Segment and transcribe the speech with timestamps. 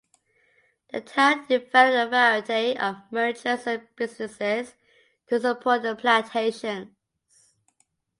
[0.91, 4.73] The town developed a variety of merchants and businesses
[5.27, 6.87] to support the plantations.